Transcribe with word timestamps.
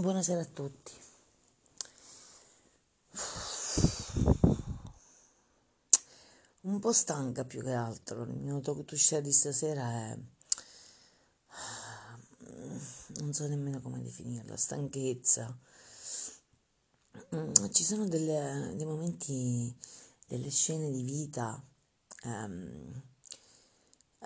Buonasera 0.00 0.40
a 0.40 0.46
tutti. 0.46 0.92
Un 6.62 6.80
po' 6.80 6.90
stanca 6.90 7.44
più 7.44 7.62
che 7.62 7.74
altro. 7.74 8.22
Il 8.22 8.38
mio 8.38 8.60
talk 8.60 9.20
di 9.20 9.30
stasera 9.30 9.90
è. 9.90 10.18
non 13.18 13.34
so 13.34 13.46
nemmeno 13.46 13.82
come 13.82 14.00
definirla, 14.00 14.56
stanchezza. 14.56 15.54
Ci 17.70 17.84
sono 17.84 18.08
delle, 18.08 18.72
dei 18.76 18.86
momenti, 18.86 19.76
delle 20.26 20.48
scene 20.48 20.90
di 20.90 21.02
vita 21.02 21.62
um, 22.24 23.02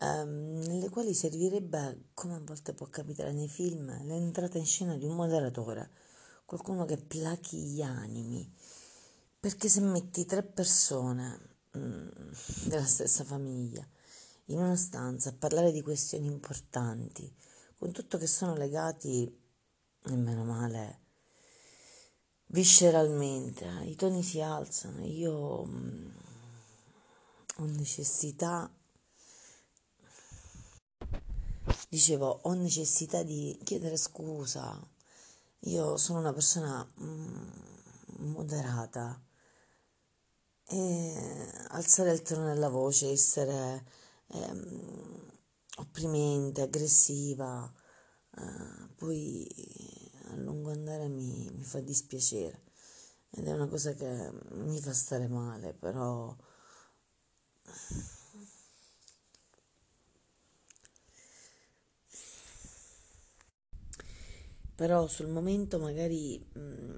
um, 0.04 0.62
nelle 0.66 0.88
quali 0.88 1.14
servirebbe, 1.14 2.08
come 2.14 2.34
a 2.34 2.40
volte 2.44 2.74
può 2.74 2.86
capitare 2.88 3.32
nei 3.32 3.48
film, 3.48 3.86
l'entrata 4.04 4.58
in 4.58 4.66
scena 4.66 4.96
di 4.96 5.04
un 5.04 5.14
moderatore, 5.14 5.90
qualcuno 6.44 6.84
che 6.84 6.98
plachi 6.98 7.58
gli 7.58 7.82
animi, 7.82 8.52
perché 9.40 9.68
se 9.68 9.80
metti 9.80 10.26
tre 10.26 10.42
persone 10.42 11.56
mm, 11.76 12.08
della 12.66 12.84
stessa 12.84 13.24
famiglia 13.24 13.86
in 14.48 14.58
una 14.58 14.76
stanza 14.76 15.30
a 15.30 15.34
parlare 15.34 15.72
di 15.72 15.80
questioni 15.80 16.26
importanti, 16.26 17.32
con 17.78 17.92
tutto 17.92 18.18
che 18.18 18.26
sono 18.26 18.54
legati, 18.54 19.42
nemmeno 20.04 20.44
male, 20.44 21.00
visceralmente, 22.46 23.66
i 23.84 23.96
toni 23.96 24.22
si 24.22 24.40
alzano, 24.40 25.04
io 25.04 25.64
mm, 25.64 26.08
ho 27.58 27.64
necessità 27.64 28.70
dicevo, 31.94 32.40
ho 32.42 32.52
necessità 32.54 33.22
di 33.22 33.56
chiedere 33.62 33.96
scusa. 33.96 34.76
Io 35.66 35.96
sono 35.96 36.18
una 36.18 36.32
persona 36.32 36.84
mm, 37.00 37.48
moderata 38.32 39.22
e 40.66 41.50
alzare 41.68 42.12
il 42.12 42.22
tono 42.22 42.46
della 42.46 42.68
voce, 42.68 43.10
essere 43.10 43.84
ehm, 44.28 45.30
opprimente, 45.78 46.62
aggressiva, 46.62 47.72
eh, 48.38 48.88
poi 48.96 50.10
a 50.32 50.36
lungo 50.36 50.70
andare 50.70 51.08
mi, 51.08 51.48
mi 51.52 51.62
fa 51.64 51.80
dispiacere 51.80 52.62
ed 53.30 53.46
è 53.46 53.52
una 53.52 53.68
cosa 53.68 53.92
che 53.92 54.32
mi 54.52 54.80
fa 54.80 54.92
stare 54.92 55.28
male, 55.28 55.74
però 55.74 56.34
però 64.74 65.06
sul 65.06 65.28
momento 65.28 65.78
magari 65.78 66.38
mh, 66.52 66.60
mm, 66.60 66.96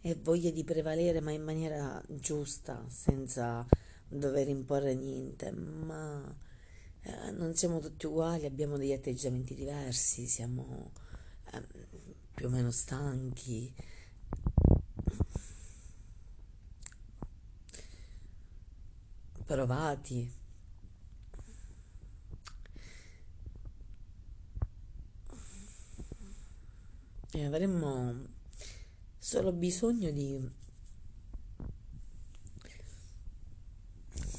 è 0.00 0.16
voglia 0.16 0.50
di 0.50 0.64
prevalere 0.64 1.20
ma 1.20 1.32
in 1.32 1.42
maniera 1.42 2.00
giusta, 2.08 2.84
senza 2.88 3.66
dover 4.08 4.48
imporre 4.48 4.94
niente, 4.94 5.50
ma 5.50 6.34
eh, 7.02 7.30
non 7.32 7.54
siamo 7.54 7.80
tutti 7.80 8.06
uguali, 8.06 8.46
abbiamo 8.46 8.76
degli 8.76 8.92
atteggiamenti 8.92 9.54
diversi, 9.54 10.26
siamo 10.26 10.92
eh, 11.52 11.62
più 12.34 12.46
o 12.46 12.50
meno 12.50 12.70
stanchi. 12.70 13.74
provati 19.46 20.28
e 27.36 27.44
avremmo 27.44 28.14
solo 29.18 29.52
bisogno 29.52 30.10
di 30.10 30.32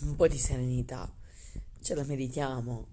un 0.02 0.16
po' 0.16 0.28
di 0.28 0.38
serenità, 0.40 1.14
ce 1.80 1.94
la 1.94 2.04
meritiamo, 2.04 2.88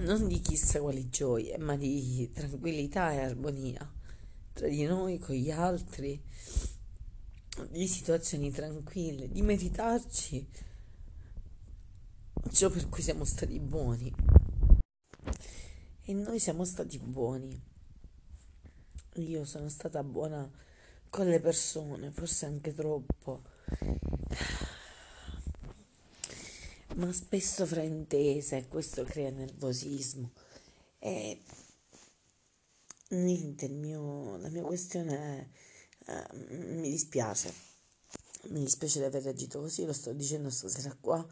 non 0.00 0.28
di 0.28 0.40
chissà 0.40 0.80
quali 0.80 1.08
gioie, 1.08 1.56
ma 1.56 1.74
di 1.76 2.30
tranquillità 2.34 3.12
e 3.12 3.20
armonia 3.20 3.92
tra 4.52 4.68
di 4.68 4.84
noi, 4.84 5.18
con 5.18 5.34
gli 5.34 5.50
altri, 5.50 6.22
di 7.70 7.88
situazioni 7.88 8.50
tranquille, 8.50 9.30
di 9.30 9.40
meritarci 9.40 10.46
ciò 12.52 12.68
per 12.68 12.90
cui 12.90 13.02
siamo 13.02 13.24
stati 13.24 13.58
buoni. 13.58 14.43
E 16.06 16.12
noi 16.12 16.38
siamo 16.38 16.66
stati 16.66 16.98
buoni. 16.98 17.58
Io 19.14 19.46
sono 19.46 19.70
stata 19.70 20.02
buona 20.02 20.46
con 21.08 21.26
le 21.26 21.40
persone, 21.40 22.10
forse 22.10 22.44
anche 22.44 22.74
troppo. 22.74 23.40
Ma 26.96 27.10
spesso 27.10 27.64
fraintesa 27.64 28.56
e 28.56 28.68
questo 28.68 29.02
crea 29.04 29.30
nervosismo. 29.30 30.30
E 30.98 31.40
niente, 33.08 33.68
mio, 33.68 34.36
la 34.36 34.50
mia 34.50 34.62
questione 34.62 35.48
è, 36.04 36.12
eh, 36.12 36.36
mi 36.76 36.90
dispiace. 36.90 37.50
Mi 38.48 38.60
dispiace 38.60 38.98
di 38.98 39.06
aver 39.06 39.22
reagito 39.22 39.58
così, 39.58 39.86
lo 39.86 39.94
sto 39.94 40.12
dicendo 40.12 40.50
stasera 40.50 40.94
qua, 41.00 41.26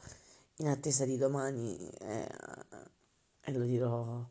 in 0.57 0.69
attesa 0.69 1.05
di 1.05 1.19
domani 1.19 1.91
eh, 1.91 2.29
e 3.43 3.53
lo 3.53 3.65
dirò 3.65 4.27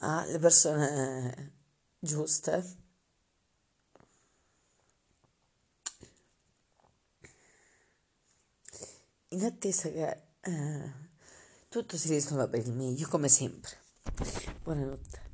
alle 0.00 0.38
persone 0.38 1.52
giuste. 1.98 2.84
In 9.28 9.44
attesa 9.44 9.90
che 9.90 10.22
eh, 10.40 10.92
tutto 11.68 11.96
si 11.96 12.08
risolva 12.08 12.48
per 12.48 12.60
il 12.60 12.72
meglio, 12.72 13.08
come 13.08 13.28
sempre. 13.28 13.70
Buonanotte. 14.62 15.25